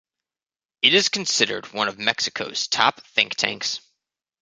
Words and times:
It 0.81 0.95
is 0.95 1.09
considered 1.09 1.71
one 1.73 1.87
of 1.87 1.99
Mexico's 1.99 2.67
top 2.67 3.01
think 3.05 3.35
tanks. 3.35 3.81